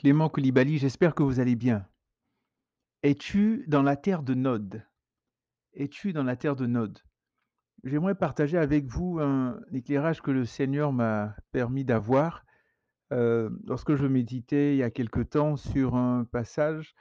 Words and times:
Clément 0.00 0.30
Coulibaly, 0.30 0.78
j'espère 0.78 1.14
que 1.14 1.22
vous 1.22 1.40
allez 1.40 1.56
bien. 1.56 1.86
Es-tu 3.02 3.66
dans 3.68 3.82
la 3.82 3.96
terre 3.96 4.22
de 4.22 4.32
Nod? 4.32 4.82
Es-tu 5.74 6.14
dans 6.14 6.22
la 6.24 6.36
terre 6.36 6.56
de 6.56 6.64
Nod? 6.64 6.98
J'aimerais 7.84 8.14
partager 8.14 8.56
avec 8.56 8.86
vous 8.86 9.18
un 9.20 9.60
éclairage 9.74 10.22
que 10.22 10.30
le 10.30 10.46
Seigneur 10.46 10.94
m'a 10.94 11.36
permis 11.52 11.84
d'avoir, 11.84 12.46
heu, 13.12 13.54
lorsque 13.66 13.94
je 13.94 14.06
méditais 14.06 14.72
il 14.72 14.78
y 14.78 14.82
a 14.82 14.90
quelque 14.90 15.20
temps 15.20 15.56
sur 15.58 15.96
un 15.96 16.24
passage 16.24 16.94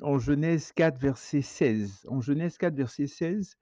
en 0.00 0.16
Genèse 0.20 0.70
4 0.70 1.00
verset 1.00 1.42
16. 1.42 2.06
En 2.08 2.20
Genèse 2.20 2.58
4 2.58 2.76
verset 2.76 3.08
16, 3.08 3.56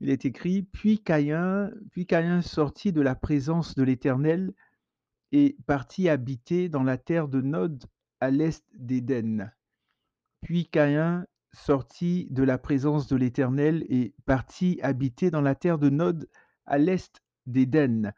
il 0.00 0.10
est 0.10 0.26
écrit: 0.26 0.62
«Puis 0.62 1.02
Caïn 1.02 1.70
puis 1.90 2.04
Caïn 2.04 2.42
sortit 2.42 2.92
de 2.92 3.00
la 3.00 3.14
présence 3.14 3.76
de 3.76 3.82
l'Éternel 3.82 4.52
et 5.32 5.56
partit 5.66 6.08
habiter 6.08 6.68
dans 6.68 6.82
la 6.82 6.96
terre 6.96 7.28
de 7.28 7.40
Nod 7.40 7.84
à 8.20 8.30
l'est 8.30 8.64
d'Éden. 8.74 9.52
Puis 10.42 10.66
Caïn 10.66 11.26
sortit 11.52 12.28
de 12.30 12.42
la 12.42 12.58
présence 12.58 13.06
de 13.08 13.16
l'Éternel 13.16 13.84
et 13.88 14.14
partit 14.26 14.78
habiter 14.82 15.30
dans 15.30 15.40
la 15.40 15.54
terre 15.54 15.78
de 15.78 15.90
Nod 15.90 16.28
à 16.66 16.78
l'est 16.78 17.22
d'Éden. 17.46 18.12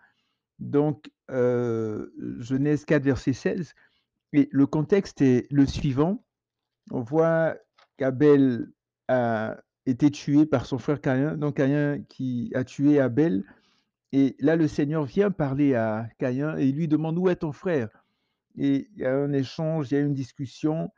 Donc, 0.58 1.10
euh, 1.30 2.10
Genèse 2.38 2.84
4, 2.84 3.02
verset 3.02 3.32
16. 3.32 3.74
Et 4.32 4.48
le 4.52 4.66
contexte 4.66 5.22
est 5.22 5.46
le 5.50 5.66
suivant. 5.66 6.24
On 6.90 7.00
voit 7.00 7.56
qu'Abel 7.96 8.70
a 9.08 9.56
été 9.86 10.10
tué 10.10 10.46
par 10.46 10.66
son 10.66 10.78
frère 10.78 11.00
Caïn, 11.00 11.36
donc 11.36 11.56
Caïn 11.56 12.02
qui 12.08 12.52
a 12.54 12.64
tué 12.64 13.00
Abel. 13.00 13.44
Et 14.12 14.36
là, 14.40 14.56
le 14.56 14.66
Seigneur 14.66 15.04
vient 15.04 15.30
parler 15.30 15.74
à 15.74 16.08
Caïn 16.18 16.56
et 16.56 16.72
lui 16.72 16.88
demande 16.88 17.18
où 17.18 17.28
est 17.28 17.36
ton 17.36 17.52
frère? 17.52 17.88
Et 18.56 18.88
il 18.92 19.02
y 19.02 19.06
a 19.06 19.14
un 19.14 19.32
échange, 19.32 19.90
il 19.90 19.94
y 19.94 19.98
a 19.98 20.00
une 20.00 20.14
discussion. 20.14 20.90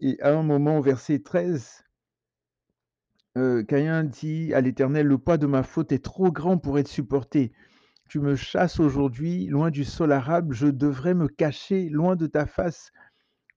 Et 0.00 0.20
à 0.20 0.32
un 0.36 0.42
moment, 0.42 0.80
verset 0.80 1.20
13, 1.20 1.84
euh, 3.38 3.62
Caïn 3.64 4.04
dit 4.04 4.52
à 4.52 4.60
l'Éternel, 4.60 5.06
le 5.06 5.18
poids 5.18 5.38
de 5.38 5.46
ma 5.46 5.62
faute 5.62 5.92
est 5.92 6.04
trop 6.04 6.30
grand 6.30 6.58
pour 6.58 6.78
être 6.78 6.88
supporté. 6.88 7.52
Tu 8.08 8.20
me 8.20 8.36
chasses 8.36 8.80
aujourd'hui 8.80 9.46
loin 9.46 9.70
du 9.70 9.84
sol 9.84 10.12
arabe, 10.12 10.52
je 10.52 10.66
devrais 10.66 11.14
me 11.14 11.28
cacher 11.28 11.88
loin 11.88 12.16
de 12.16 12.26
ta 12.26 12.46
face. 12.46 12.92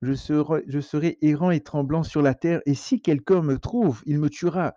Je 0.01 0.13
serai, 0.13 0.63
je 0.67 0.79
serai 0.79 1.17
errant 1.21 1.51
et 1.51 1.61
tremblant 1.61 2.03
sur 2.03 2.21
la 2.21 2.33
terre, 2.33 2.61
et 2.65 2.73
si 2.73 3.01
quelqu'un 3.01 3.41
me 3.41 3.59
trouve, 3.59 4.01
il 4.05 4.19
me 4.19 4.29
tuera. 4.29 4.73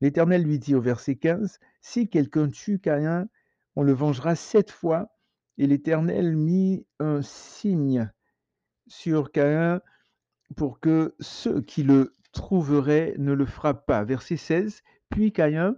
L'Éternel 0.00 0.42
lui 0.42 0.58
dit 0.58 0.74
au 0.74 0.80
verset 0.80 1.16
15, 1.16 1.58
Si 1.80 2.08
quelqu'un 2.08 2.48
tue 2.48 2.78
Caïn, 2.78 3.26
on 3.80 3.82
le 3.82 3.94
vengera 3.94 4.36
sept 4.36 4.70
fois. 4.70 5.08
Et 5.56 5.66
l'Éternel 5.66 6.36
mit 6.36 6.86
un 6.98 7.22
signe 7.22 8.10
sur 8.86 9.32
Caïn 9.32 9.80
pour 10.54 10.80
que 10.80 11.14
ceux 11.18 11.62
qui 11.62 11.82
le 11.82 12.14
trouveraient 12.32 13.14
ne 13.16 13.32
le 13.32 13.46
frappent 13.46 13.86
pas. 13.86 14.04
Verset 14.04 14.36
16. 14.36 14.82
Puis 15.08 15.32
Caïn 15.32 15.76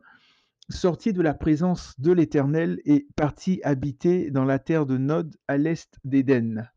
sortit 0.68 1.12
de 1.12 1.22
la 1.22 1.32
présence 1.32 1.98
de 2.00 2.10
l'Éternel 2.10 2.80
et 2.86 3.06
partit 3.14 3.60
habiter 3.62 4.32
dans 4.32 4.44
la 4.44 4.58
terre 4.58 4.84
de 4.84 4.98
Nod 4.98 5.36
à 5.46 5.56
l'est 5.56 5.96
d'Éden. 6.02 6.68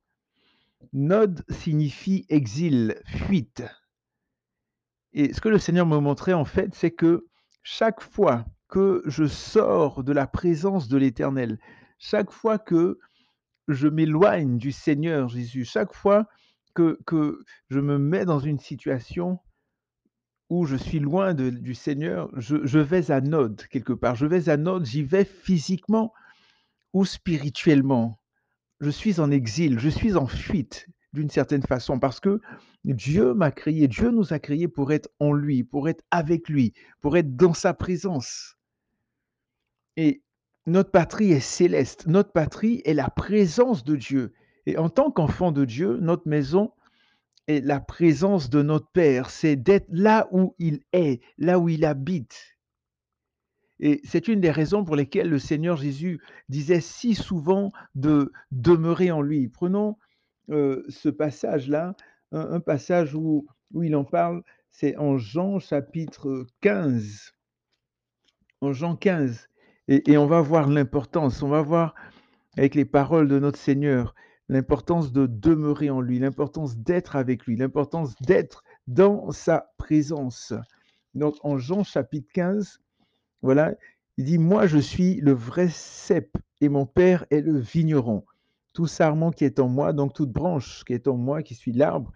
Nod 0.93 1.43
signifie 1.49 2.27
exil, 2.29 3.01
fuite. 3.07 3.63
Et 5.13 5.33
ce 5.33 5.41
que 5.41 5.49
le 5.49 5.57
Seigneur 5.57 5.87
me 5.87 5.97
montrait 5.97 6.33
en 6.33 6.45
fait, 6.45 6.75
c'est 6.75 6.91
que 6.91 7.25
chaque 7.63 8.01
fois 8.01 8.45
que 8.75 9.01
je 9.05 9.25
sors 9.25 10.03
de 10.03 10.11
la 10.11 10.27
présence 10.27 10.89
de 10.89 10.97
l'Éternel, 10.97 11.59
chaque 11.97 12.29
fois 12.29 12.59
que 12.59 12.99
je 13.69 13.87
m'éloigne 13.87 14.57
du 14.57 14.73
Seigneur 14.73 15.29
Jésus, 15.29 15.63
chaque 15.63 15.93
fois 15.93 16.27
que, 16.73 16.99
je 17.69 17.79
me 17.79 17.97
mets 17.97 18.25
dans 18.25 18.41
une 18.41 18.59
situation 18.59 19.39
où 20.49 20.65
je 20.65 20.75
suis 20.75 20.99
loin 20.99 21.33
du 21.33 21.73
Seigneur, 21.73 22.29
je, 22.35 22.65
je 22.65 22.79
vais 22.79 23.11
à 23.11 23.21
Nod 23.21 23.65
quelque 23.69 23.93
part. 23.93 24.15
Je 24.15 24.25
vais 24.25 24.49
à 24.49 24.57
Nod, 24.57 24.85
j'y 24.85 25.03
vais 25.03 25.23
physiquement 25.23 26.11
ou 26.91 27.05
spirituellement. 27.05 28.19
Je 28.81 28.89
suis 28.89 29.21
en 29.21 29.31
exil, 29.31 29.79
je 29.79 29.87
suis 29.87 30.17
en 30.17 30.27
fuite 30.27 30.87
d'une 31.13 31.29
certaine 31.29 31.63
façon 31.63 31.97
parce 31.97 32.19
que 32.19 32.41
Dieu 32.83 33.33
m'a 33.35 33.51
créé, 33.51 33.87
Dieu 33.87 34.11
nous 34.11 34.33
a 34.33 34.39
créés 34.39 34.67
pour 34.67 34.91
être 34.91 35.09
en 35.21 35.31
lui, 35.31 35.63
pour 35.63 35.87
être 35.87 36.03
avec 36.11 36.49
lui, 36.49 36.73
pour 36.99 37.15
être 37.15 37.37
dans 37.37 37.53
sa 37.53 37.73
présence. 37.73 38.54
Et 39.97 40.23
notre 40.65 40.91
patrie 40.91 41.31
est 41.31 41.39
céleste, 41.39 42.07
notre 42.07 42.31
patrie 42.31 42.81
est 42.85 42.93
la 42.93 43.09
présence 43.09 43.83
de 43.83 43.95
Dieu. 43.95 44.33
Et 44.65 44.77
en 44.77 44.89
tant 44.89 45.11
qu'enfant 45.11 45.51
de 45.51 45.63
Dieu, 45.65 45.97
notre 45.97 46.27
maison 46.27 46.71
est 47.47 47.63
la 47.63 47.79
présence 47.79 48.49
de 48.49 48.63
notre 48.63 48.89
Père, 48.89 49.29
c'est 49.29 49.55
d'être 49.55 49.87
là 49.89 50.27
où 50.31 50.55
il 50.57 50.81
est, 50.93 51.21
là 51.37 51.59
où 51.59 51.69
il 51.69 51.85
habite. 51.85 52.57
Et 53.79 54.01
c'est 54.03 54.27
une 54.27 54.39
des 54.39 54.51
raisons 54.51 54.83
pour 54.83 54.95
lesquelles 54.95 55.29
le 55.29 55.37
Seigneur 55.37 55.77
Jésus 55.77 56.21
disait 56.49 56.81
si 56.81 57.13
souvent 57.13 57.71
de 57.93 58.31
demeurer 58.51 59.11
en 59.11 59.21
lui. 59.21 59.49
Prenons 59.49 59.97
euh, 60.49 60.83
ce 60.89 61.09
passage-là, 61.09 61.95
un, 62.31 62.53
un, 62.53 62.59
passage 62.59 63.13
où, 63.13 63.45
où 63.73 63.83
il 63.83 63.95
en 63.95 64.05
parle, 64.05 64.41
c'est 64.71 64.95
en 64.97 65.17
Jean 65.17 65.59
chapitre 65.59 66.47
15. 66.61 67.33
En 68.61 68.73
Jean 68.73 68.95
15. 68.95 69.49
Et, 69.87 70.17
on 70.17 70.25
va 70.25 70.41
voir 70.41 70.67
l'importance, 70.67 71.43
on 71.43 71.49
va 71.49 71.61
voir 71.61 71.93
avec 72.57 72.73
les 72.73 72.85
paroles 72.85 73.27
de 73.27 73.37
notre 73.37 73.59
Seigneur 73.59 74.15
l'importance 74.49 75.11
de 75.11 75.27
demeurer 75.27 75.89
en 75.89 76.01
lui, 76.01 76.19
l'importance 76.19 76.77
d'être 76.77 77.15
avec 77.15 77.45
lui, 77.45 77.55
l'importance 77.55 78.15
d'être 78.21 78.63
dans 78.87 79.31
sa 79.31 79.71
présence. 79.77 80.53
Donc 81.13 81.35
en 81.43 81.57
Jean 81.57 81.83
chapitre 81.83 82.31
15, 82.33 82.79
voilà, 83.41 83.75
il 84.17 84.25
dit, 84.25 84.37
moi 84.37 84.65
je 84.65 84.77
suis 84.77 85.15
le 85.21 85.33
vrai 85.33 85.67
cep 85.69 86.35
et 86.61 86.69
mon 86.69 86.85
père 86.85 87.25
est 87.29 87.41
le 87.41 87.57
vigneron. 87.59 88.23
Tout 88.73 88.87
sarment 88.87 89.31
qui 89.31 89.45
est 89.45 89.59
en 89.59 89.67
moi, 89.67 89.93
donc 89.93 90.13
toute 90.13 90.31
branche 90.31 90.83
qui 90.83 90.93
est 90.93 91.07
en 91.07 91.15
moi, 91.15 91.43
qui 91.43 91.53
suit 91.53 91.73
l'arbre, 91.73 92.11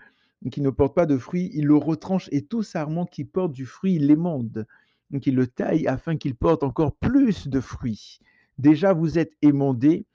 qui 0.52 0.62
ne 0.62 0.70
porte 0.70 0.96
pas 0.96 1.06
de 1.06 1.18
fruits, 1.18 1.52
il 1.54 1.66
le 1.66 1.76
retranche 1.76 2.30
et 2.32 2.46
tout 2.46 2.64
sarment 2.64 3.06
qui 3.06 3.26
porte 3.26 3.52
du 3.52 3.66
fruit, 3.66 3.96
il 3.96 4.08
l'émonde. 4.08 4.66
Donc 5.12 5.28
il 5.28 5.36
le 5.36 5.48
taille 5.48 5.88
afin 5.88 6.18
qu'il 6.18 6.36
porte 6.36 6.64
encore 6.64 6.96
plus 6.96 7.48
de 7.48 7.60
fruits. 7.60 8.20
Déjà 8.58 8.94
vous 8.94 9.18
êtes 9.18 9.34
émondés 9.42 10.06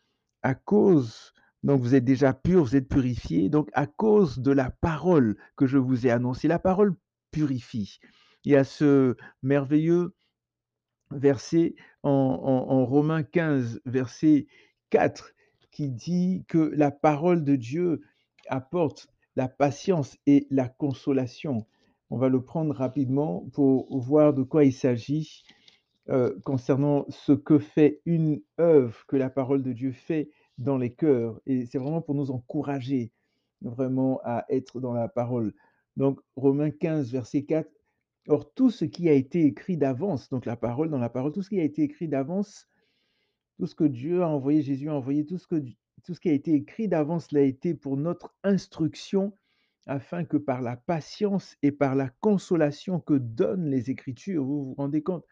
à 0.42 0.54
cause 0.54 1.34
donc 1.64 1.80
vous 1.80 1.94
êtes 1.94 2.04
déjà 2.04 2.34
pur, 2.34 2.62
vous 2.62 2.76
êtes 2.76 2.88
purifié. 2.88 3.48
Donc 3.48 3.70
à 3.72 3.86
cause 3.86 4.38
de 4.38 4.52
la 4.52 4.70
parole 4.70 5.36
que 5.56 5.66
je 5.66 5.78
vous 5.78 6.06
ai 6.06 6.10
annoncée, 6.10 6.46
la 6.46 6.58
parole 6.58 6.94
purifie. 7.30 7.98
Il 8.44 8.52
y 8.52 8.56
a 8.56 8.64
ce 8.64 9.16
merveilleux 9.42 10.14
verset 11.10 11.74
en 12.02 12.84
Romains 12.84 13.22
15, 13.22 13.80
verset 13.86 14.46
4, 14.90 15.32
qui 15.70 15.90
dit 15.90 16.44
que 16.48 16.58
la 16.58 16.90
parole 16.90 17.44
de 17.44 17.56
Dieu 17.56 18.02
apporte 18.48 19.08
la 19.34 19.48
patience 19.48 20.18
et 20.26 20.46
la 20.50 20.68
consolation. 20.68 21.66
On 22.14 22.16
va 22.16 22.28
le 22.28 22.40
prendre 22.40 22.72
rapidement 22.72 23.44
pour 23.54 23.98
voir 23.98 24.34
de 24.34 24.44
quoi 24.44 24.64
il 24.64 24.72
s'agit 24.72 25.42
euh, 26.10 26.32
concernant 26.44 27.06
ce 27.08 27.32
que 27.32 27.58
fait 27.58 28.02
une 28.06 28.40
œuvre 28.60 29.04
que 29.08 29.16
la 29.16 29.30
parole 29.30 29.64
de 29.64 29.72
Dieu 29.72 29.90
fait 29.90 30.30
dans 30.56 30.78
les 30.78 30.94
cœurs. 30.94 31.40
Et 31.46 31.66
c'est 31.66 31.78
vraiment 31.78 32.02
pour 32.02 32.14
nous 32.14 32.30
encourager 32.30 33.10
vraiment 33.62 34.20
à 34.22 34.44
être 34.48 34.78
dans 34.78 34.92
la 34.92 35.08
parole. 35.08 35.54
Donc, 35.96 36.20
Romains 36.36 36.70
15, 36.70 37.10
verset 37.10 37.46
4. 37.46 37.68
Or, 38.28 38.54
tout 38.54 38.70
ce 38.70 38.84
qui 38.84 39.08
a 39.08 39.12
été 39.12 39.44
écrit 39.44 39.76
d'avance, 39.76 40.28
donc 40.28 40.46
la 40.46 40.54
parole 40.54 40.90
dans 40.90 40.98
la 40.98 41.10
parole, 41.10 41.32
tout 41.32 41.42
ce 41.42 41.48
qui 41.48 41.58
a 41.58 41.64
été 41.64 41.82
écrit 41.82 42.06
d'avance, 42.06 42.68
tout 43.58 43.66
ce 43.66 43.74
que 43.74 43.82
Dieu 43.82 44.22
a 44.22 44.28
envoyé, 44.28 44.62
Jésus 44.62 44.88
a 44.88 44.94
envoyé, 44.94 45.26
tout 45.26 45.38
ce, 45.38 45.46
tout 46.04 46.14
ce 46.14 46.20
qui 46.20 46.28
a 46.28 46.32
été 46.32 46.54
écrit 46.54 46.86
d'avance 46.86 47.32
l'a 47.32 47.42
été 47.42 47.74
pour 47.74 47.96
notre 47.96 48.36
instruction, 48.44 49.32
afin 49.86 50.24
que 50.24 50.36
par 50.36 50.62
la 50.62 50.76
patience 50.76 51.56
et 51.62 51.72
par 51.72 51.94
la 51.94 52.08
consolation 52.20 53.00
que 53.00 53.14
donnent 53.14 53.70
les 53.70 53.90
Écritures, 53.90 54.44
vous 54.44 54.66
vous 54.66 54.74
rendez 54.74 55.02
compte, 55.02 55.24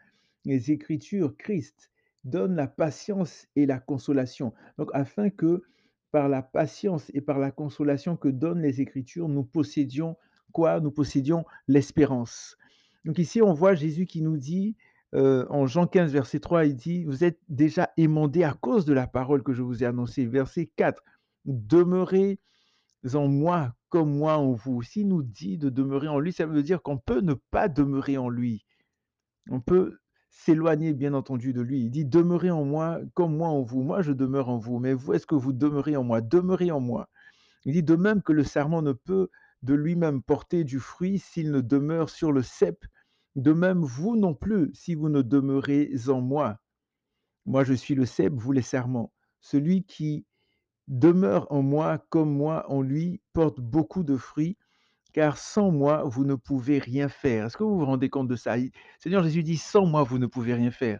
les 0.45 0.71
Écritures, 0.71 1.35
Christ, 1.37 1.91
donne 2.23 2.55
la 2.55 2.67
patience 2.67 3.47
et 3.55 3.65
la 3.65 3.79
consolation. 3.79 4.53
Donc, 4.77 4.89
afin 4.93 5.29
que 5.29 5.63
par 6.11 6.29
la 6.29 6.41
patience 6.41 7.09
et 7.13 7.21
par 7.21 7.39
la 7.39 7.51
consolation 7.51 8.15
que 8.15 8.29
donnent 8.29 8.61
les 8.61 8.81
Écritures, 8.81 9.27
nous 9.27 9.43
possédions 9.43 10.15
quoi? 10.51 10.79
Nous 10.79 10.91
possédions 10.91 11.43
l'espérance. 11.67 12.57
Donc 13.03 13.17
ici, 13.17 13.41
on 13.41 13.53
voit 13.53 13.73
Jésus 13.73 14.05
qui 14.05 14.21
nous 14.21 14.37
dit, 14.37 14.77
euh, 15.13 15.45
en 15.49 15.67
Jean 15.67 15.87
15, 15.87 16.11
verset 16.13 16.39
3, 16.39 16.65
il 16.65 16.75
dit, 16.75 17.03
vous 17.03 17.23
êtes 17.23 17.39
déjà 17.49 17.91
émondés 17.97 18.43
à 18.43 18.53
cause 18.53 18.85
de 18.85 18.93
la 18.93 19.07
parole 19.07 19.43
que 19.43 19.53
je 19.53 19.61
vous 19.61 19.83
ai 19.83 19.85
annoncée. 19.85 20.25
Verset 20.25 20.71
4, 20.77 21.03
demeurez 21.45 22.39
en 23.13 23.27
moi 23.27 23.75
comme 23.93 24.17
moi 24.17 24.39
en 24.39 24.53
vous. 24.53 24.81
S'il 24.81 25.07
nous 25.07 25.21
dit 25.21 25.59
de 25.59 25.69
demeurer 25.69 26.07
en 26.07 26.17
lui, 26.17 26.33
ça 26.33 26.47
veut 26.47 26.63
dire 26.63 26.81
qu'on 26.81 26.97
peut 26.97 27.21
ne 27.21 27.35
pas 27.35 27.69
demeurer 27.69 28.17
en 28.17 28.27
lui. 28.27 28.65
On 29.51 29.61
peut 29.61 29.99
s'éloigner 30.31 30.95
bien 30.95 31.13
entendu 31.13 31.53
de 31.53 31.61
lui. 31.61 31.81
Il 31.81 31.91
dit, 31.91 32.03
demeurez 32.03 32.49
en 32.49 32.65
moi 32.65 33.01
comme 33.13 33.37
moi 33.37 33.49
en 33.49 33.61
vous. 33.61 33.83
Moi, 33.83 34.01
je 34.01 34.11
demeure 34.11 34.49
en 34.49 34.57
vous. 34.57 34.79
Mais 34.79 34.95
vous, 34.95 35.13
est-ce 35.13 35.27
que 35.27 35.35
vous 35.35 35.53
demeurez 35.53 35.95
en 35.95 36.03
moi? 36.03 36.21
Demeurez 36.21 36.71
en 36.71 36.79
moi. 36.79 37.07
Il 37.65 37.73
dit: 37.73 37.83
«De 37.83 37.95
même 37.95 38.23
que 38.23 38.33
le 38.33 38.43
sarment 38.43 38.81
ne 38.81 38.93
peut 38.93 39.29
de 39.61 39.75
lui-même 39.75 40.23
porter 40.23 40.63
du 40.63 40.79
fruit 40.79 41.19
s'il 41.19 41.51
ne 41.51 41.61
demeure 41.61 42.09
sur 42.09 42.31
le 42.31 42.41
cep, 42.41 42.83
de 43.35 43.53
même 43.53 43.83
vous 43.83 44.15
non 44.15 44.33
plus 44.33 44.71
si 44.73 44.95
vous 44.95 45.09
ne 45.09 45.21
demeurez 45.21 45.91
en 46.07 46.19
moi. 46.19 46.57
Moi 47.45 47.63
je 47.63 47.75
suis 47.75 47.93
le 47.93 48.07
cep, 48.07 48.33
vous 48.33 48.53
les 48.53 48.63
sarments. 48.63 49.13
Celui 49.39 49.83
qui 49.83 50.25
demeure 50.87 51.51
en 51.51 51.61
moi 51.61 52.05
comme 52.09 52.33
moi 52.35 52.69
en 52.69 52.81
lui 52.81 53.21
porte 53.33 53.59
beaucoup 53.59 54.03
de 54.03 54.17
fruits, 54.17 54.57
car 55.13 55.37
sans 55.37 55.71
moi 55.71 56.03
vous 56.05 56.25
ne 56.25 56.35
pouvez 56.35 56.79
rien 56.79 57.09
faire». 57.09 57.45
Est-ce 57.45 57.57
que 57.57 57.63
vous 57.63 57.77
vous 57.77 57.85
rendez 57.85 58.09
compte 58.09 58.27
de 58.27 58.35
ça? 58.35 58.55
Seigneur 58.99 59.23
Jésus 59.23 59.43
dit: 59.43 59.57
«Sans 59.57 59.85
moi 59.85 60.03
vous 60.03 60.19
ne 60.19 60.27
pouvez 60.27 60.53
rien 60.53 60.71
faire». 60.71 60.99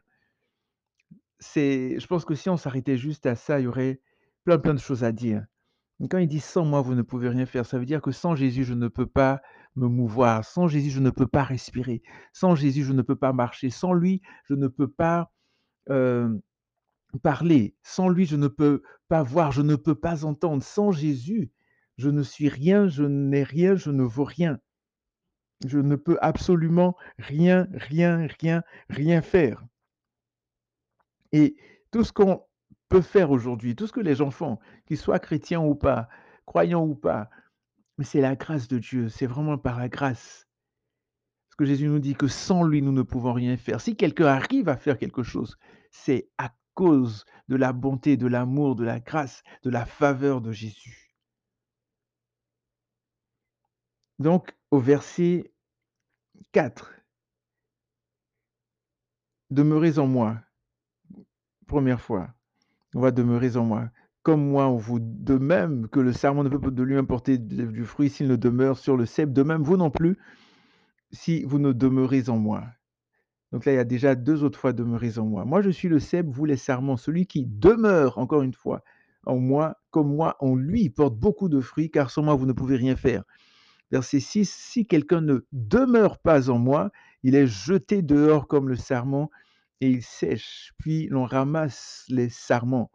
C'est 1.40 2.00
je 2.00 2.08
pense 2.08 2.26
que 2.26 2.36
si 2.36 2.50
on 2.50 2.58
s'arrêtait 2.58 2.98
juste 2.98 3.26
à 3.26 3.36
ça, 3.36 3.60
il 3.60 3.64
y 3.64 3.68
aurait 3.68 4.02
plein, 4.46 4.58
plein 4.58 4.74
de 4.74 4.80
choses 4.80 5.04
à 5.04 5.12
dire. 5.12 5.46
Quand 6.10 6.18
il 6.18 6.28
dit: 6.28 6.40
«Sans 6.42 6.66
moi, 6.66 6.82
vous 6.82 6.96
ne 6.96 7.02
pouvez 7.02 7.30
rien 7.30 7.46
faire», 7.46 7.66
ça 7.66 7.80
veut 7.80 7.86
dire 7.86 8.02
que 8.02 8.12
sans 8.12 8.36
Jésus, 8.36 8.66
je 8.66 8.74
ne 8.74 8.90
peux 8.90 9.06
pas 9.08 9.42
me 9.76 9.88
mouvoir. 9.88 10.44
Sans 10.44 10.68
Jésus, 10.68 10.90
je 10.90 11.00
ne 11.00 11.10
peux 11.10 11.28
pas 11.28 11.44
respirer. 11.44 12.02
Sans 12.34 12.56
Jésus, 12.56 12.84
je 12.84 12.94
ne 12.94 13.02
peux 13.02 13.16
pas 13.16 13.32
marcher. 13.32 13.70
Sans 13.70 13.94
lui, 13.94 14.22
je 14.50 14.54
ne 14.54 14.68
peux 14.68 14.90
pas, 14.90 15.32
hem, 15.90 16.42
parler. 17.20 17.76
Sans 17.84 18.10
lui, 18.10 18.26
je 18.26 18.36
ne 18.36 18.48
peux 18.48 18.82
pas 19.08 19.24
voir, 19.24 19.52
je 19.52 19.62
ne 19.62 19.76
peux 19.76 19.96
pas 19.96 20.26
entendre. 20.26 20.64
Sans 20.64 20.92
Jésus, 20.92 21.52
je 21.98 22.10
ne 22.10 22.24
suis 22.24 22.50
rien, 22.50 22.88
je 22.88 23.04
n'ai 23.04 23.44
rien, 23.44 23.76
je 23.76 23.92
ne 23.92 24.04
vaux 24.04 24.24
rien. 24.24 24.60
Je 25.66 25.80
ne 25.80 25.96
peux 25.96 26.18
absolument 26.22 26.96
rien, 27.18 27.68
rien, 27.74 28.28
rien, 28.40 28.64
rien 28.90 29.22
faire. 29.22 29.64
Et 31.32 31.56
tout 31.92 32.04
ce 32.04 32.12
qu'on 32.12 32.44
peut 32.90 33.02
faire 33.02 33.32
aujourd'hui, 33.32 33.76
tout 33.76 33.88
ce 33.88 33.94
que 33.94 34.02
les 34.02 34.16
gens 34.16 34.32
font, 34.32 34.60
qu'ils 34.86 34.98
soient 34.98 35.20
chrétiens 35.20 35.62
ou 35.62 35.76
pas, 35.76 36.10
croyants 36.46 36.86
ou 36.86 36.96
pas, 36.96 37.30
c'est 38.02 38.22
la 38.22 38.36
grâce 38.36 38.68
de 38.68 38.80
Dieu, 38.80 39.10
c'est 39.10 39.26
vraiment 39.26 39.58
par 39.58 39.80
la 39.80 39.90
grâce. 39.90 40.48
Parce 41.48 41.56
que 41.56 41.66
Jésus 41.66 41.88
nous 41.88 42.00
dit 42.00 42.16
que 42.16 42.28
sans 42.28 42.64
lui, 42.64 42.82
nous 42.82 42.92
ne 42.92 43.04
pouvons 43.04 43.34
rien 43.34 43.56
faire. 43.58 43.80
Si 43.80 43.96
quelqu'un 43.96 44.26
arrive 44.26 44.70
à 44.70 44.76
faire 44.76 44.98
quelque 44.98 45.24
chose, 45.24 45.58
c'est 45.92 46.30
à 46.40 46.52
cause 46.74 47.26
de 47.48 47.56
la 47.56 47.74
bonté, 47.74 48.18
de 48.18 48.28
l'amour, 48.28 48.76
de 48.76 48.84
la 48.84 49.00
grâce, 49.00 49.44
de 49.64 49.70
la 49.70 49.86
faveur 49.86 50.42
de 50.42 50.52
Jésus. 50.52 51.16
Donc, 54.20 54.56
au 54.72 54.80
verset 54.80 55.54
4, 56.52 56.94
demeurez 59.50 60.00
en 60.00 60.08
moi. 60.08 60.40
Première 61.68 62.02
fois, 62.02 62.34
on 62.96 63.02
va 63.02 63.12
demeurer 63.12 63.58
en 63.58 63.66
moi. 63.66 63.90
Comme 64.22 64.50
moi 64.50 64.66
en 64.68 64.76
vous, 64.76 65.00
de 65.02 65.38
même 65.38 65.90
que 65.90 66.00
le 66.00 66.14
serment 66.14 66.44
ne 66.44 66.50
peut 66.50 66.72
de 66.72 66.84
lui-même 66.84 67.08
porter 67.08 67.38
du 67.38 67.66
du 67.66 67.84
fruit 67.84 68.10
s'il 68.10 68.28
ne 68.28 68.38
demeure 68.38 68.78
sur 68.78 68.96
le 68.96 69.06
cep, 69.06 69.34
de 69.34 69.44
même 69.44 69.64
vous 69.64 69.76
non 69.76 69.92
plus, 69.92 70.18
si 71.12 71.44
vous 71.44 71.60
ne 71.60 71.74
demeurez 71.74 72.30
en 72.30 72.38
moi. 72.38 72.64
Donc 73.54 73.66
là, 73.66 73.72
il 73.72 73.76
y 73.76 73.80
a 73.80 73.84
déjà 73.84 74.16
2 74.16 74.44
autres 74.44 74.60
fois 74.60 74.74
demeurez 74.74 75.20
en 75.20 75.26
moi. 75.26 75.46
Moi, 75.46 75.62
je 75.62 75.70
suis 75.70 75.88
le 75.88 76.00
cep, 76.00 76.26
vous 76.28 76.46
les 76.46 76.58
sarments. 76.58 76.98
Celui 76.98 77.28
qui 77.28 77.46
demeure, 77.46 78.18
encore 78.18 78.42
une 78.42 78.56
fois, 78.56 78.84
en 79.28 79.38
moi, 79.38 79.78
comme 79.92 80.16
moi 80.16 80.36
en 80.40 80.56
lui, 80.56 80.90
porte 80.90 81.16
beaucoup 81.16 81.50
de 81.50 81.62
fruits, 81.62 81.92
car 81.92 82.10
sans 82.10 82.24
moi, 82.24 82.34
vous 82.34 82.48
ne 82.48 82.52
pouvez 82.52 82.76
rien 82.78 82.96
faire. 82.96 83.24
Verset 83.92 84.22
6, 84.22 84.50
si 84.50 84.88
quelqu'un 84.88 85.22
ne 85.22 85.46
demeure 85.52 86.18
pas 86.18 86.50
en 86.50 86.58
moi, 86.58 86.92
il 87.22 87.36
est 87.36 87.46
jeté 87.46 88.02
dehors 88.02 88.48
comme 88.48 88.70
le 88.70 88.76
sarment 88.76 89.30
et 89.82 89.90
il 89.92 90.02
sèche. 90.02 90.74
Puis 90.80 91.08
l'on 91.10 91.26
ramasse 91.26 92.06
les 92.10 92.30
sarments, 92.30 92.90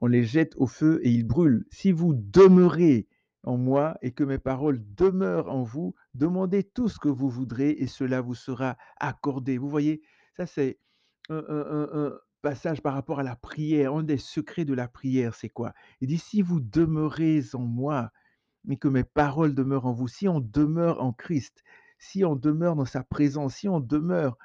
on 0.00 0.06
les 0.06 0.24
jette 0.24 0.54
au 0.56 0.66
feu 0.66 1.00
et 1.02 1.10
ils 1.10 1.26
brûlent. 1.26 1.66
Si 1.70 1.92
vous 1.92 2.14
demeurez 2.14 3.06
en 3.46 3.56
moi 3.56 3.96
et 4.02 4.12
que 4.12 4.24
mes 4.24 4.38
paroles 4.38 4.82
demeurent 4.94 5.48
en 5.48 5.62
vous, 5.62 5.94
demandez 6.14 6.64
tout 6.64 6.88
ce 6.88 6.98
que 6.98 7.08
vous 7.08 7.30
voudrez 7.30 7.70
et 7.70 7.86
cela 7.86 8.20
vous 8.20 8.34
sera 8.34 8.76
accordé. 8.98 9.56
Vous 9.56 9.70
voyez, 9.70 10.02
ça 10.36 10.46
c'est 10.46 10.78
un, 11.30 11.42
un- 11.48 12.12
passage 12.42 12.80
par 12.80 12.94
rapport 12.94 13.18
à 13.18 13.24
la 13.24 13.34
prière. 13.34 13.94
Un 13.94 14.04
des 14.04 14.18
secrets 14.18 14.64
de 14.64 14.74
la 14.74 14.86
prière, 14.86 15.34
c'est 15.34 15.48
quoi? 15.48 15.74
Il 16.00 16.06
dit, 16.06 16.18
si 16.18 16.42
vous 16.42 16.60
demeurez 16.60 17.42
en 17.54 17.60
moi 17.64 18.12
et 18.70 18.76
que 18.76 18.86
mes 18.86 19.02
paroles 19.02 19.54
demeurent 19.54 19.86
en 19.86 19.92
vous, 19.92 20.06
si 20.06 20.28
on 20.28 20.38
demeure 20.38 21.02
en 21.02 21.12
Christ, 21.12 21.64
si 21.98 22.24
on 22.24 22.36
demeure 22.36 22.76
dans 22.76 22.84
sa 22.84 23.02
présence, 23.02 23.56
si 23.56 23.68
on 23.68 23.80
demeure 23.80 24.38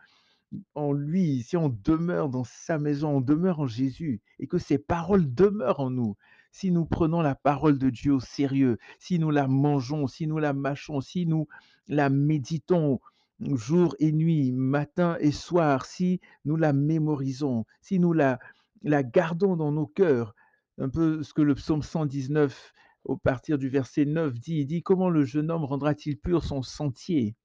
en 0.74 0.94
lui, 0.94 1.44
si 1.44 1.58
on 1.58 1.70
demeure 1.70 2.30
dans 2.30 2.44
sa 2.44 2.80
maison, 2.80 3.18
on 3.18 3.22
demeure 3.22 3.60
en 3.60 3.68
Jésus 3.68 4.22
et 4.40 4.48
que 4.48 4.58
ses 4.58 4.80
paroles 4.80 5.32
demeurent 5.34 5.80
en 5.80 5.92
nous, 5.92 6.18
si 6.52 6.72
nous 6.72 6.86
prenons 6.86 7.22
la 7.22 7.36
parole 7.36 7.78
de 7.78 7.90
Dieu 7.90 8.14
au 8.14 8.20
sérieux, 8.20 8.78
si 9.00 9.20
nous 9.20 9.32
la 9.32 9.48
mangeons, 9.48 10.08
si 10.08 10.28
nous 10.28 10.38
la 10.38 10.54
mâchons, 10.54 11.02
si 11.02 11.26
nous 11.26 11.48
la 11.88 12.10
méditons 12.10 13.00
jour 13.42 13.96
et 14.00 14.12
nuit, 14.12 14.52
matin 14.52 15.18
et 15.20 15.32
soir, 15.32 15.86
si 15.86 16.22
nous 16.46 16.56
la 16.56 16.74
mémorisons, 16.74 17.66
si 17.82 18.00
nous 18.00 18.14
la, 18.14 18.40
la 18.84 19.04
gardons 19.04 19.56
dans 19.56 19.72
nos 19.72 19.88
cœurs, 19.88 20.36
un 20.78 20.90
peu 20.90 21.24
ce 21.24 21.34
que 21.34 21.42
le 21.42 21.56
psaume 21.56 21.82
119 21.82 22.74
au 23.04 23.18
partir 23.18 23.58
du 23.58 23.70
verset 23.70 24.06
9 24.06 24.34
dit, 24.40 24.60
il 24.60 24.68
dit, 24.68 24.84
comment 24.84 25.10
le 25.10 25.24
jeune 25.24 25.50
homme 25.50 25.66
rendra-t-il 25.66 26.18
pur 26.18 26.44
son 26.44 26.62
sentier? 26.62 27.36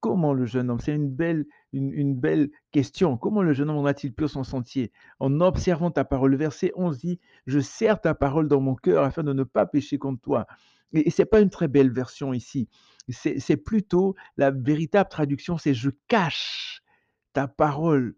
Comment 0.00 0.34
le 0.34 0.44
jeune 0.44 0.70
homme? 0.70 0.80
C'est 0.80 0.94
une 0.94 1.10
belle 1.10 1.46
une 1.76 2.14
belle 2.14 2.50
question. 2.72 3.16
Comment 3.16 3.42
le 3.42 3.52
jeune 3.52 3.70
homme 3.70 3.76
rendra-t-il 3.76 4.12
pur 4.12 4.30
son 4.30 4.44
sentier? 4.44 4.92
En 5.20 5.40
observant 5.40 5.90
ta 5.90 6.04
parole. 6.04 6.32
Le 6.32 6.36
verset 6.36 6.72
11 6.74 6.98
dit: 6.98 7.20
«Je 7.46 7.60
serre 7.60 8.00
ta 8.00 8.14
parole 8.14 8.48
dans 8.48 8.60
mon 8.60 8.74
cœur 8.74 9.04
afin 9.04 9.22
de 9.22 9.32
ne 9.32 9.44
pas 9.44 9.66
pécher 9.66 9.98
contre 9.98 10.20
toi» 10.20 10.46
et 10.92 11.08
et 11.08 11.10
c'est 11.10 11.26
pas 11.26 11.40
une 11.40 11.50
très 11.50 11.68
belle 11.68 11.90
version 11.90 12.32
ici. 12.32 12.68
C'est 13.08 13.56
plutôt 13.56 14.14
la 14.36 14.50
véritable 14.50 15.10
traduction, 15.10 15.58
c'est: 15.58 15.74
«Je 15.74 15.90
cache 16.08 16.82
ta 17.32 17.48
parole 17.48 18.14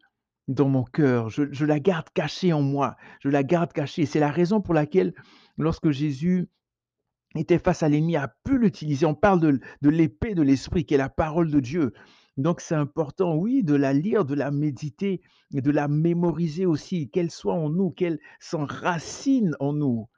dans 0.47 0.69
mon 0.69 0.85
cœur, 0.85 1.29
je 1.29 1.65
la 1.65 1.81
garde 1.81 2.09
cachée 2.15 2.53
en 2.53 2.63
moi, 2.63 2.97
je 3.21 3.29
la 3.29 3.43
garde 3.43 3.73
cachée». 3.73 4.07
C'est 4.07 4.21
la 4.21 4.31
raison 4.31 4.61
pour 4.61 4.75
laquelle 4.75 5.15
lorsque 5.57 5.91
Jésus 5.91 6.49
était 7.35 7.59
face 7.59 7.83
à 7.83 7.89
l'ennemi, 7.89 8.17
a 8.17 8.29
pu 8.45 8.59
l'utiliser. 8.59 9.05
On 9.05 9.15
parle 9.15 9.41
de 9.41 9.91
l'épée 9.91 10.35
de 10.35 10.43
l'esprit 10.43 10.87
qui 10.87 10.95
est 10.95 10.99
la 10.99 11.11
parole 11.11 11.51
de 11.51 11.61
Dieu. 11.61 11.93
Donc 12.39 12.61
c'est 12.61 12.75
important, 12.75 13.37
oui, 13.37 13.63
de 13.63 13.75
la 13.75 13.93
lire, 13.93 14.25
de 14.25 14.35
la 14.35 14.51
méditer 14.51 15.21
de 15.51 15.71
la 15.71 15.89
mémoriser 15.89 16.67
aussi, 16.67 17.09
qu'elle 17.09 17.31
soit 17.31 17.55
en 17.55 17.71
nous, 17.71 17.91
qu'elle 17.91 18.19
s'enracine 18.39 19.57
en 19.61 19.73
nous. 19.73 20.09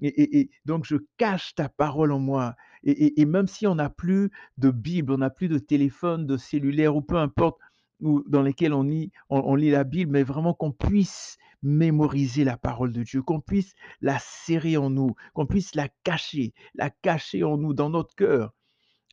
Et 0.00 0.50
donc 0.66 0.84
je 0.84 0.96
cache 1.16 1.54
ta 1.54 1.68
parole 1.68 2.12
en 2.12 2.18
moi 2.18 2.54
et 2.86 3.24
même 3.24 3.46
si 3.46 3.66
on 3.66 3.76
n'a 3.76 3.88
plus 3.88 4.30
de 4.58 4.70
Bible, 4.70 5.12
on 5.12 5.18
n'a 5.18 5.30
plus 5.30 5.48
de 5.48 5.58
téléphone, 5.58 6.26
de 6.26 6.36
cellulaire 6.36 6.94
ou 6.96 7.00
peu 7.00 7.16
importe, 7.16 7.58
dans 8.00 8.42
lesquels 8.42 8.74
on 8.74 8.86
on 9.30 9.54
lit 9.54 9.70
la 9.70 9.84
Bible, 9.84 10.12
mais 10.12 10.22
vraiment 10.22 10.52
qu'on 10.52 10.72
puisse 10.72 11.38
mémoriser 11.62 12.44
la 12.44 12.58
parole 12.58 12.92
de 12.92 13.02
Dieu, 13.02 13.22
qu'on 13.22 13.40
puisse 13.40 13.72
la 14.02 14.18
serrer 14.18 14.76
en 14.76 14.90
nous, 14.90 15.14
qu'on 15.32 15.46
puisse 15.46 15.74
la 15.74 15.88
cacher, 16.02 16.52
la 16.74 16.90
cacher 16.90 17.42
en 17.42 17.56
nous, 17.56 17.72
dans 17.72 17.88
notre 17.88 18.14
cœur, 18.14 18.52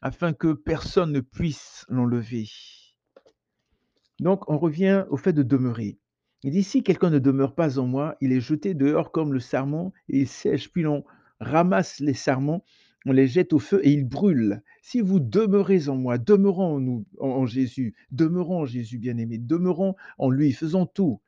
afin 0.01 0.33
que 0.33 0.53
personne 0.53 1.11
ne 1.11 1.19
puisse 1.19 1.85
l'enlever. 1.89 2.47
Donc, 4.19 4.49
on 4.49 4.57
revient 4.57 5.05
au 5.09 5.17
fait 5.17 5.33
de 5.33 5.43
demeurer. 5.43 5.97
Il 6.43 6.51
dit, 6.51 6.63
si 6.63 6.83
quelqu'un 6.83 7.11
ne 7.11 7.19
demeure 7.19 7.53
pas 7.53 7.77
en 7.77 7.85
moi, 7.85 8.15
il 8.19 8.31
est 8.31 8.41
jeté 8.41 8.73
dehors 8.73 9.11
comme 9.11 9.33
le 9.33 9.39
sarment 9.39 9.93
et 10.09 10.21
il 10.21 10.27
sèche. 10.27 10.71
Puis 10.71 10.81
l'on 10.81 11.03
ramasse 11.39 11.99
les 11.99 12.15
sarments, 12.15 12.63
on 13.05 13.11
les 13.11 13.27
jette 13.27 13.53
au 13.53 13.59
feu 13.59 13.79
et 13.83 13.91
ils 13.91 14.07
brûlent. 14.07 14.61
Si 14.81 15.01
vous 15.01 15.19
demeurez 15.19 15.87
en 15.87 15.95
moi, 15.95 16.17
demeurons 16.17 16.75
en 16.75 16.79
nous, 16.79 17.05
en, 17.19 17.45
Jésus, 17.45 17.95
demeurons 18.11 18.61
en 18.61 18.65
Jésus 18.65 18.97
bien-aimé, 18.97 19.37
demeurons 19.37 19.95
en 20.17 20.29
lui, 20.29 20.51
faisons 20.51 20.85
tout. 20.85 21.19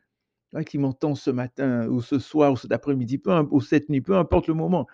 Toi 0.52 0.64
qui 0.64 0.78
m'entends 0.78 1.16
ce 1.16 1.32
matin 1.32 1.88
ou 1.88 2.02
ce 2.02 2.20
soir 2.20 2.54
ou 2.54 2.58
cet 2.58 2.72
après-midi, 2.72 3.18
peu 3.18 3.32
ou 3.50 3.62
cette 3.62 3.90
nuit, 3.90 4.02
peu 4.02 4.18
importe 4.18 4.48
le 4.48 4.54
moment, 4.54 4.88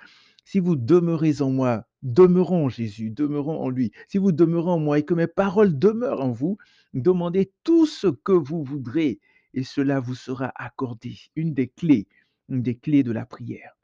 si 0.50 0.60
vous 0.60 0.76
demeurez 0.76 1.44
en 1.44 1.52
moi, 1.52 1.86
demeurons 2.02 2.66
en 2.66 2.70
Jésus, 2.70 3.12
demeurons 3.12 3.62
en 3.62 3.70
lui. 3.70 3.92
Si 4.08 4.18
vous 4.18 4.32
demeurez 4.32 4.72
en 4.72 4.80
moi 4.80 4.98
et 4.98 5.04
que 5.04 5.14
mes 5.14 5.28
paroles 5.28 5.78
demeurent 5.78 6.22
en 6.22 6.32
vous, 6.32 6.58
demandez 6.96 7.52
tout 7.64 7.86
ce 7.86 8.08
que 8.08 8.32
vous 8.32 8.64
voudrez 8.64 9.20
et 9.54 9.64
cela 9.64 10.00
vous 10.00 10.16
sera 10.16 10.52
accordé. 10.56 11.20
Une 11.36 11.54
des 11.54 11.68
clés, 11.68 12.08
une 12.50 12.64
des 12.64 12.74
clés 12.74 13.04
de 13.04 13.12
la 13.12 13.28
prière. 13.28 13.78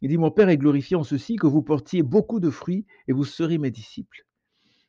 Il 0.00 0.08
dit, 0.08 0.16
mon 0.16 0.30
Père 0.30 0.48
est 0.48 0.56
glorifié 0.56 0.96
en 0.96 1.04
ceci, 1.04 1.36
que 1.36 1.46
vous 1.46 1.60
portiez 1.60 2.02
beaucoup 2.02 2.40
de 2.40 2.48
fruits 2.48 2.86
et 3.08 3.12
vous 3.12 3.26
serez 3.26 3.58
mes 3.58 3.70
disciples. 3.70 4.24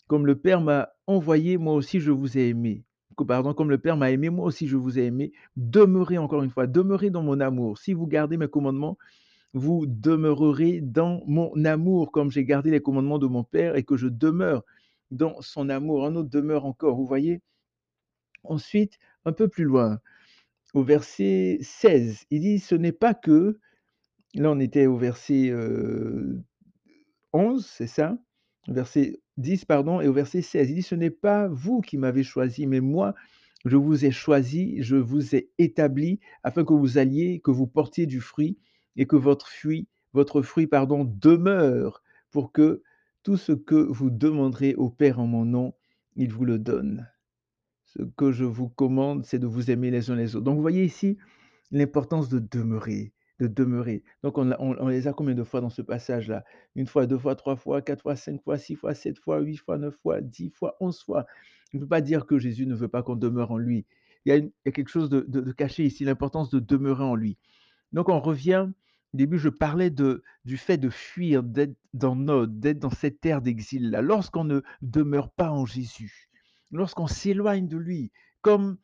Comme 0.08 0.26
le 0.26 0.38
Père 0.38 0.62
m'a 0.62 0.88
envoyé, 1.08 1.58
moi 1.58 1.74
aussi 1.74 2.00
je 2.00 2.12
vous 2.12 2.38
ai 2.38 2.48
aimé. 2.48 2.86
Pardon, 3.28 3.54
comme 3.54 3.70
le 3.70 3.80
Père 3.80 3.98
m'a 3.98 4.12
aimé, 4.12 4.30
moi 4.30 4.46
aussi 4.46 4.66
je 4.66 4.78
vous 4.78 4.98
ai 4.98 5.04
aimé. 5.04 5.34
Demeurez 5.58 6.20
encore 6.20 6.44
une 6.44 6.52
fois, 6.52 6.68
demeurez 6.68 7.10
dans 7.10 7.22
mon 7.22 7.42
amour. 7.42 7.80
Si 7.80 7.92
vous 7.92 8.08
gardez 8.08 8.38
mes 8.38 8.48
commandements, 8.48 8.98
vous 9.58 9.86
demeurerez 9.88 10.82
dans 10.82 11.24
mon 11.28 11.54
amour, 11.66 12.12
comme 12.12 12.32
j'ai 12.32 12.46
gardé 12.46 12.72
les 12.72 12.82
commandements 12.82 13.20
de 13.20 13.28
mon 13.28 13.44
Père 13.44 13.76
et 13.76 13.84
que 13.84 13.98
je 13.98 14.08
demeure 14.08 14.64
dans 15.12 15.42
son 15.42 15.70
amour. 15.70 16.06
Un 16.06 16.16
autre 16.16 16.30
demeure 16.30 16.66
encore, 16.66 16.96
vous 16.96 17.06
voyez? 17.06 17.42
Ensuite, 18.44 19.00
un 19.26 19.34
peu 19.34 19.48
plus 19.48 19.66
loin, 19.66 20.00
au 20.74 20.84
verset 20.84 21.58
16, 21.62 22.26
il 22.32 22.42
dit, 22.42 22.60
ce 22.60 22.76
n'est 22.76 22.92
pas 22.92 23.14
que, 23.14 23.60
là 24.36 24.52
on 24.52 24.60
était 24.60 24.86
au 24.86 24.98
verset 24.98 25.50
euh, 25.50 26.42
11, 27.34 27.66
c'est 27.66 27.88
ça? 27.88 28.18
Verset 28.68 29.22
10 29.38 29.66
pardon 29.66 30.02
et 30.02 30.08
au 30.08 30.14
verset 30.14 30.42
16, 30.42 30.70
il 30.70 30.76
dit: 30.76 30.82
«Ce 30.82 30.96
n'est 30.96 31.10
pas 31.10 31.48
vous 31.48 31.82
qui 31.82 31.98
m'avez 31.98 32.24
choisi, 32.24 32.68
mais 32.68 32.82
moi 32.82 33.16
je 33.66 33.78
vous 33.78 34.06
ai 34.06 34.12
choisi, 34.12 34.82
je 34.82 34.96
vous 34.96 35.36
ai 35.36 35.50
établi 35.58 36.20
afin 36.44 36.64
que 36.64 36.74
vous 36.74 36.98
alliez, 36.98 37.40
que 37.44 37.52
vous 37.52 37.68
portiez 37.68 38.06
du 38.06 38.22
fruit 38.22 38.58
et 38.98 39.06
que 39.06 39.16
votre 39.16 39.48
fruit 39.48 39.88
votre 40.13 40.42
fruit 40.42 40.68
pardon 40.68 41.04
demeure 41.06 42.01
pour 42.32 42.51
que 42.51 42.82
tout 43.24 43.38
ce 43.38 43.51
que 43.51 43.75
vous 43.75 44.10
demanderez 44.10 44.74
au 44.75 44.89
Père 44.89 45.20
en 45.20 45.27
mon 45.27 45.46
nom, 45.46 45.74
il 46.16 46.32
vous 46.32 46.46
le 46.46 46.60
donne. 46.60 47.08
Ce 47.86 48.01
que 48.18 48.32
je 48.32 48.46
vous 48.46 48.70
commande, 48.70 49.25
c'est 49.25 49.39
de 49.39 49.48
vous 49.48 49.70
aimer 49.70 49.92
les 49.92 50.10
uns 50.10 50.16
les 50.16 50.36
autres». 50.36 50.46
Donc 50.46 50.56
vous 50.56 50.62
voyez 50.62 50.84
ici 50.84 51.18
l'importance 51.72 52.30
de 52.30 52.39
demeurer, 52.39 53.13
de 53.39 53.48
demeurer. 53.48 54.04
Donc 54.24 54.38
on 54.38 54.88
les 54.88 55.08
a 55.08 55.13
combien 55.13 55.36
de 55.36 55.44
fois 55.44 55.62
dans 55.62 55.70
ce 55.70 55.82
passage-là? 55.82 56.44
Une 56.75 56.88
fois, 56.88 57.06
2 57.06 57.18
fois, 57.18 57.36
3 57.36 57.56
fois, 57.58 57.82
4 57.82 58.01
fois, 58.01 58.16
5 58.16 58.42
fois, 58.42 58.58
6 58.58 58.75
fois, 58.75 58.94
7 58.94 59.20
fois, 59.20 59.39
8 59.39 59.58
fois, 59.58 59.77
9 59.77 59.96
fois, 60.01 60.22
10 60.22 60.50
fois, 60.50 60.75
11 60.80 61.04
fois. 61.04 61.25
On 61.74 61.77
ne 61.77 61.82
peut 61.82 61.89
pas 61.89 62.01
dire 62.01 62.25
que 62.25 62.39
Jésus 62.39 62.66
ne 62.66 62.75
veut 62.75 62.88
pas 62.88 63.04
qu'on 63.04 63.16
demeure 63.16 63.51
en 63.51 63.58
lui. 63.58 63.86
Il 64.25 64.34
y 64.34 64.70
a 64.70 64.72
quelque 64.72 64.89
chose 64.89 65.10
de 65.10 65.51
caché 65.51 65.86
ici, 65.86 66.06
l'importance 66.06 66.50
de 66.50 66.60
demeurer 66.60 67.04
en 67.04 67.16
lui. 67.16 67.38
Donc 67.92 68.10
on 68.10 68.20
revient 68.20 68.70
au 69.14 69.18
début, 69.18 69.40
je 69.40 69.50
parlais 69.50 69.90
du 69.90 70.58
fait 70.58 70.78
de 70.78 70.90
fuir, 70.90 71.44
d'être 71.44 71.76
dans 71.94 72.16
Nod, 72.16 72.60
d'être 72.60 72.80
dans 72.80 72.90
cette 72.90 73.22
terre 73.22 73.42
d'exil-là. 73.42 74.02
Lorsqu'on 74.02 74.44
ne 74.44 74.62
demeure 74.82 75.32
pas 75.32 75.50
en 75.50 75.66
Jésus, 75.66 76.30
lorsqu'on 76.72 77.08
s'éloigne 77.08 77.68
de 77.68 77.78
lui, 77.78 78.12
comme 78.42 78.78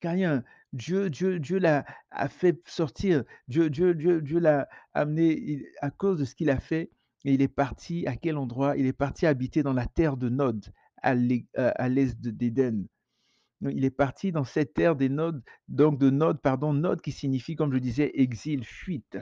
Caïn, 0.00 0.44
Dieu 0.72 1.10
Dieu 1.10 1.40
Dieu 1.40 1.58
l'a 1.58 1.84
fait 2.28 2.60
sortir, 2.68 3.24
Dieu 3.48 3.70
Dieu 3.70 3.94
Dieu 3.94 4.38
l'a 4.38 4.68
amené 4.94 5.64
à 5.80 5.90
cause 5.90 6.20
de 6.20 6.24
ce 6.24 6.34
qu'il 6.34 6.50
a 6.50 6.60
fait 6.60 6.90
et 7.24 7.34
il 7.34 7.42
est 7.42 7.48
parti 7.48 8.06
à 8.06 8.16
quel 8.16 8.36
endroit? 8.36 8.76
Il 8.76 8.86
est 8.86 8.92
parti 8.92 9.26
habiter 9.26 9.62
dans 9.62 9.72
la 9.72 9.86
terre 9.86 10.16
de 10.16 10.28
Nod, 10.28 10.64
à 11.02 11.14
l'est 11.14 12.20
de 12.20 12.30
d'Éden. 12.30 12.86
Il 13.62 13.84
est 13.84 13.90
parti 13.90 14.32
dans 14.32 14.44
cette 14.44 14.72
terre 14.74 14.96
des 14.96 15.08
Nod, 15.08 15.42
donc 15.68 15.98
de 15.98 16.08
Nod, 16.08 16.40
pardon, 16.40 16.72
Nod 16.72 17.00
qui 17.00 17.12
signifie, 17.12 17.56
comme 17.56 17.72
je 17.72 17.78
disais, 17.78 18.10
exil, 18.14 18.64
fuite. 18.64 19.18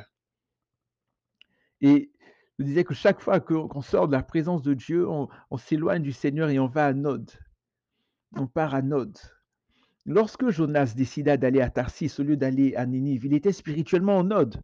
Et 1.81 2.11
je 2.59 2.65
disais 2.65 2.85
que 2.85 2.95
chaque 2.95 3.21
fois 3.21 3.41
qu'on 3.41 3.83
sort 3.83 4.09
de 4.09 4.13
la 4.13 4.23
présence 4.23 4.63
de 4.63 4.75
Dieu, 4.75 5.09
on 5.09 5.29
on 5.51 5.57
s'éloigne 5.57 6.03
du 6.03 6.13
Seigneur 6.13 6.51
et 6.51 6.59
on 6.59 6.67
va 6.67 6.87
à 6.87 6.93
Nod. 6.93 7.31
On 8.37 8.47
part 8.47 8.75
à 8.75 8.83
Nod. 8.83 9.17
Lorsque 10.07 10.49
Jonas 10.49 10.95
décida 10.97 11.37
d'aller 11.37 11.61
à 11.61 11.71
Tarsis 11.71 12.19
au 12.19 12.23
lieu 12.23 12.37
d'aller 12.37 12.75
à 12.75 12.87
Ninive, 12.87 13.27
il 13.27 13.35
était 13.35 13.53
spirituellement 13.53 14.17
en 14.17 14.25
Nod, 14.25 14.61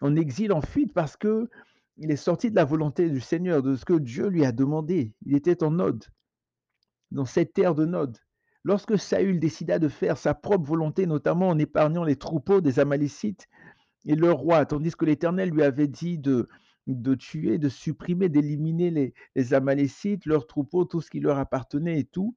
en 0.00 0.14
exil, 0.16 0.52
en 0.52 0.60
fuite 0.60 0.94
parce 0.94 1.16
que 1.16 1.48
il 1.96 2.12
est 2.12 2.16
sorti 2.16 2.50
de 2.50 2.56
la 2.56 2.64
volonté 2.64 3.10
du 3.10 3.20
Seigneur, 3.20 3.60
de 3.60 3.74
ce 3.74 3.84
que 3.84 3.94
Dieu 3.94 4.28
lui 4.28 4.44
a 4.44 4.52
demandé. 4.52 5.12
Il 5.26 5.34
était 5.34 5.64
en 5.64 5.72
Nod, 5.72 6.04
dans 7.10 7.24
cette 7.24 7.52
terre 7.52 7.74
de 7.74 7.84
Nod. 7.84 8.16
Lorsque 8.62 8.98
Saül 8.98 9.40
décida 9.40 9.78
de 9.80 9.88
faire 9.88 10.16
sa 10.16 10.32
propre 10.34 10.64
volonté, 10.64 11.06
notamment 11.06 11.48
en 11.48 11.58
épargnant 11.58 12.04
les 12.04 12.16
troupeaux 12.16 12.60
des 12.60 12.78
Amalécites 12.78 13.48
et 14.06 14.16
leur 14.16 14.38
roi, 14.38 14.64
tandis 14.66 14.92
que 14.92 15.04
l'Éternel 15.04 15.50
lui 15.50 15.62
avait 15.62 15.88
dit 15.88 16.18
de 16.18 16.48
de 16.86 17.14
tuer, 17.14 17.58
de 17.58 17.68
supprimer, 17.68 18.30
d'éliminer 18.30 19.12
les 19.36 19.54
Amalécites, 19.54 20.24
leurs 20.24 20.46
troupeaux, 20.46 20.86
tout 20.86 21.02
ce 21.02 21.10
qui 21.10 21.20
leur 21.20 21.36
appartenait 21.36 22.00
et 22.00 22.04
tout 22.04 22.34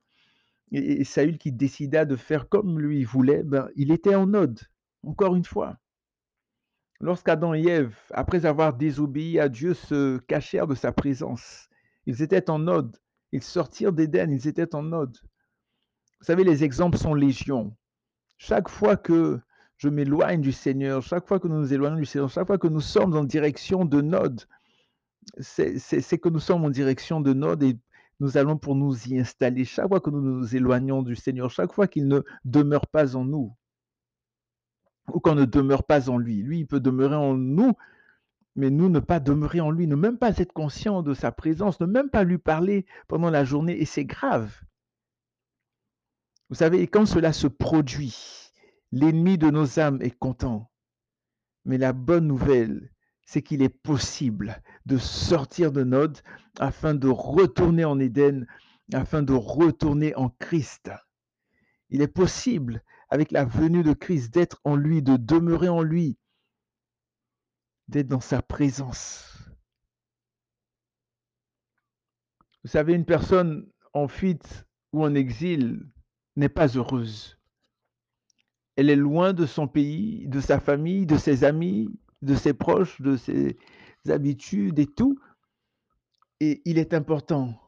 et 0.72 1.04
Saül 1.04 1.38
qui 1.38 1.52
décida 1.52 2.06
de 2.06 2.16
faire 2.16 2.48
comme 2.48 2.80
lui 2.80 3.04
voulait, 3.04 3.44
ben, 3.44 3.70
il 3.76 3.92
était 3.92 4.16
en 4.16 4.28
Nod, 4.28 4.60
encore 5.04 5.36
une 5.36 5.44
fois. 5.44 5.78
Lorsqu'Adam 7.02 7.56
et 7.56 7.66
Ève, 7.66 7.96
après 8.12 8.46
avoir 8.46 8.74
désobéi 8.74 9.40
à 9.40 9.50
Dieu, 9.50 9.74
se 9.74 10.20
cachèrent 10.20 10.68
de 10.68 10.76
sa 10.76 10.92
présence, 10.92 11.68
ils 12.06 12.22
étaient 12.22 12.50
en 12.50 12.60
Nod. 12.60 12.96
Ils 13.34 13.44
sortirent 13.44 13.94
d'Éden, 13.94 14.32
ils 14.32 14.48
étaient 14.48 14.76
en 14.76 14.84
Nod. 14.84 15.18
Vous 16.20 16.26
savez, 16.26 16.44
les 16.44 16.64
exemples 16.64 16.98
sont 16.98 17.14
légion. 17.14 17.76
Chaque 18.38 18.70
fois 18.70 18.96
que 18.96 19.40
je 19.82 19.90
m'éloigne 19.90 20.42
du 20.42 20.52
Seigneur, 20.52 21.02
chaque 21.02 21.28
fois 21.28 21.40
que 21.40 21.48
nous 21.48 21.58
nous 21.58 21.74
éloignons 21.74 21.96
du 21.96 22.06
Seigneur, 22.06 22.30
chaque 22.30 22.46
fois 22.46 22.60
que 22.60 22.68
nous 22.68 22.82
sommes 22.82 23.16
en 23.16 23.24
direction 23.24 23.84
de 23.84 24.00
Nod, 24.00 24.44
c'est 25.40 26.20
que 26.20 26.30
nous 26.30 26.40
sommes 26.40 26.64
en 26.64 26.70
direction 26.70 27.20
de 27.20 27.34
Nod 27.34 27.64
et 27.64 27.80
nous 28.20 28.38
allons 28.38 28.60
pour 28.60 28.76
nous 28.76 28.96
y 29.08 29.18
installer. 29.18 29.66
Chaque 29.66 29.88
fois 29.88 30.00
que 30.00 30.12
nous 30.12 30.22
nous 30.22 30.56
éloignons 30.56 31.02
du 31.02 31.16
Seigneur, 31.16 31.50
chaque 31.50 31.74
fois 31.74 31.88
qu'il 31.88 32.08
ne 32.08 32.22
demeure 32.46 32.86
pas 32.86 33.16
en 33.16 33.26
nous 33.26 33.56
ou 35.12 35.20
qu'on 35.20 35.34
ne 35.34 35.46
demeure 35.46 35.84
pas 35.84 36.12
en 36.12 36.20
lui. 36.20 36.44
Lui, 36.44 36.60
il 36.60 36.68
peut 36.68 36.80
demeurer 36.80 37.16
en 37.16 37.34
nous, 37.34 37.74
mais 38.56 38.70
nous 38.70 38.88
ne 38.88 39.00
pas 39.00 39.20
demeurer 39.20 39.62
en 39.62 39.72
lui, 39.72 39.88
ne 39.88 39.96
même 39.96 40.20
pas 40.20 40.38
être 40.38 40.54
conscient 40.54 41.02
de 41.02 41.16
sa 41.16 41.32
présence, 41.32 41.80
ne 41.80 41.88
même 41.88 42.12
pas 42.12 42.24
lui 42.24 42.38
parler 42.38 42.86
pendant 43.08 43.32
la 43.32 43.46
journée 43.46 43.82
et 43.82 43.86
c'est 43.86 44.06
grave. 44.06 44.62
Vous 46.50 46.56
savez, 46.56 46.86
quand 46.86 47.08
cela 47.08 47.34
se 47.34 47.48
produit, 47.48 48.51
l'ennemi 48.92 49.38
de 49.38 49.50
nos 49.50 49.80
âmes 49.80 50.02
est 50.02 50.18
content. 50.18 50.72
Mais 51.66 51.78
la 51.78 51.94
bonne 51.94 52.28
nouvelle, 52.28 52.92
c'est 53.26 53.42
qu'il 53.42 53.62
est 53.62 53.70
possible 53.70 54.62
de 54.86 54.98
sortir 54.98 55.72
de 55.72 55.84
Nod 55.84 56.20
afin 56.60 56.94
de 56.94 57.08
retourner 57.08 57.86
en 57.86 58.00
Éden, 58.00 58.48
afin 58.94 59.22
de 59.22 59.34
retourner 59.34 60.16
en 60.16 60.30
Christ. 60.30 60.92
Il 61.90 62.02
est 62.02 62.08
possible, 62.08 62.84
avec 63.10 63.32
la 63.32 63.46
venue 63.46 63.84
de 63.84 63.94
Christ, 63.94 64.34
d'être 64.34 64.60
en 64.64 64.76
lui, 64.76 65.02
de 65.02 65.18
demeurer 65.18 65.70
en 65.70 65.82
lui, 65.82 66.18
d'être 67.88 68.08
dans 68.08 68.22
sa 68.22 68.42
présence. 68.42 69.38
Vous 72.64 72.70
savez, 72.70 72.94
une 72.94 73.06
personne 73.06 73.70
en 73.94 74.08
fuite 74.08 74.66
ou 74.94 75.04
en 75.04 75.16
exil 75.16 75.90
n'est 76.36 76.50
pas 76.50 76.68
heureuse. 76.68 77.41
Elle 78.76 78.90
est 78.90 78.96
loin 78.96 79.34
de 79.34 79.46
son 79.46 79.68
pays, 79.68 80.28
de 80.28 80.40
sa 80.40 80.60
famille, 80.60 81.06
de 81.06 81.18
ses 81.18 81.44
amis, 81.44 81.90
de 82.22 82.36
ses 82.36 82.54
proches, 82.54 83.02
de 83.02 83.18
ses 83.18 83.58
habitudes 84.08 84.80
et 84.80 84.88
tout. 84.88 85.20
Et 86.40 86.62
il 86.66 86.78
est 86.78 86.94
important 86.94 87.60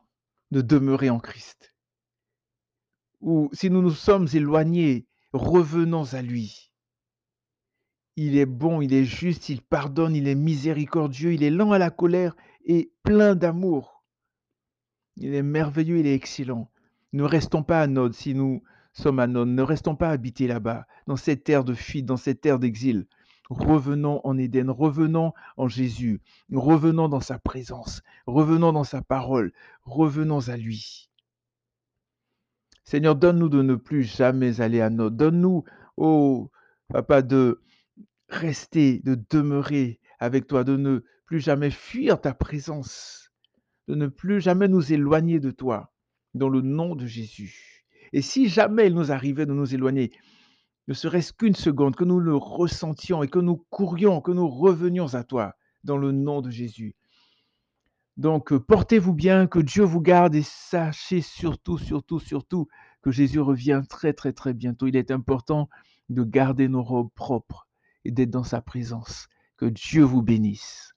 de 0.51 0.62
demeurer 0.62 1.10
en 1.10 1.19
Christ. 1.19 1.75
Ou 3.22 3.50
si 3.53 3.69
nous 3.69 3.81
nous 3.81 3.91
sommes 3.91 4.27
éloignés, 4.33 5.07
revenons 5.33 6.13
à 6.13 6.22
lui. 6.22 6.72
Il 8.15 8.38
est 8.38 8.45
bon, 8.45 8.81
il 8.81 8.93
est 8.93 9.05
juste, 9.05 9.50
il 9.50 9.62
pardonne, 9.62 10.15
il 10.15 10.27
est 10.27 10.36
miséricordieux, 10.36 11.33
il 11.33 11.43
est 11.43 11.50
lent 11.50 11.72
à 11.72 11.79
la 11.79 11.89
colère 11.89 12.36
et 12.65 12.91
plein 13.01 13.33
d'amour. 13.36 14.03
Il 15.15 15.33
est 15.33 15.43
merveilleux, 15.43 16.00
il 16.00 16.07
est 16.07 16.13
excellent. 16.13 16.69
Ne 17.12 17.24
restons 17.24 17.63
pas 17.63 17.81
à 17.81 17.88
Nod 17.88 18.13
si 18.13 18.33
nous 18.36 18.63
Nod. 19.06 19.48
Ne 19.48 19.62
restons 19.62 19.96
pas 19.96 20.10
habités 20.10 20.48
là-bas, 20.48 20.86
dans 21.08 21.16
cette 21.16 21.44
terre 21.44 21.64
de 21.64 21.74
fuite, 21.74 22.06
dans 22.06 22.18
cette 22.18 22.42
terre 22.42 22.60
d'exil. 22.60 23.08
Revenons 23.50 24.22
en 24.24 24.38
Éden, 24.38 24.70
revenons 24.70 25.34
en 25.58 25.68
Jésus, 25.68 26.22
revenons 26.52 27.10
dans 27.10 27.20
sa 27.20 27.40
présence, 27.40 28.02
revenons 28.26 28.72
dans 28.72 28.86
sa 28.86 29.02
parole, 29.02 29.52
revenons 29.84 30.48
à 30.48 30.58
lui. 30.58 31.10
Seigneur, 32.86 33.16
donne-nous 33.16 33.50
de 33.50 33.62
ne 33.62 33.76
plus 33.76 34.04
jamais 34.04 34.62
aller 34.62 34.82
à 34.82 34.90
Nod. 34.90 35.16
Donne-nous, 35.16 35.64
oh 35.98 36.52
Papa, 36.88 37.22
de 37.22 37.62
rester, 38.30 39.00
de 39.00 39.20
demeurer 39.30 40.00
avec 40.20 40.48
toi, 40.48 40.64
de 40.64 40.78
ne 40.78 41.04
plus 41.26 41.40
jamais 41.40 41.72
fuir 41.72 42.22
ta 42.22 42.34
présence, 42.34 43.32
de 43.88 43.96
ne 43.96 44.08
plus 44.08 44.42
jamais 44.42 44.68
nous 44.68 44.94
éloigner 44.94 45.40
de 45.40 45.52
toi, 45.52 45.94
dans 46.34 46.50
le 46.50 46.62
nom 46.62 46.96
de 46.96 47.06
Jésus. 47.06 47.73
Et 48.13 48.22
si 48.22 48.48
jamais 48.48 48.88
il 48.88 48.93
nous 48.93 49.12
arrivait 49.12 49.46
de 49.46 49.53
nous 49.53 49.74
éloigner, 49.74 50.12
ne 50.88 50.93
serait-ce 50.93 51.34
qu'une 51.34 51.55
seconde, 51.55 51.96
que 51.96 52.03
nous 52.03 52.20
le 52.20 52.36
ressentions 52.36 53.24
et 53.24 53.27
que 53.27 53.39
nous 53.39 53.58
courions, 53.70 54.22
que 54.22 54.32
nous 54.32 54.48
revenions 54.48 55.15
à 55.15 55.24
toi, 55.24 55.55
dans 55.84 55.98
le 55.98 56.12
nom 56.12 56.41
de 56.41 56.50
Jésus. 56.50 56.96
Donc, 58.15 58.53
euh, 58.53 58.60
portez-vous 58.60 59.13
bien, 59.13 59.48
que 59.48 59.60
Dieu 59.60 59.84
vous 59.84 60.01
garde 60.01 60.36
et 60.36 60.43
sachez 60.43 61.22
surtout, 61.22 61.79
surtout, 61.79 62.20
surtout 62.20 62.67
que 63.01 63.12
Jésus 63.12 63.39
revient 63.39 63.82
très, 63.89 64.13
très, 64.13 64.34
très 64.34 64.53
bientôt. 64.53 64.86
Il 64.86 64.96
est 64.96 65.10
important 65.10 65.67
de 66.10 66.24
garder 66.24 66.67
nos 66.67 66.84
robes 66.84 67.12
propres 67.15 67.67
et 68.05 68.12
d'être 68.12 68.29
dans 68.29 68.43
sa 68.43 68.62
présence. 68.62 69.27
Que 69.58 69.65
Dieu 69.65 70.03
vous 70.03 70.22
bénisse. 70.22 70.93